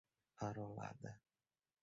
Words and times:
arrolada 0.47 1.13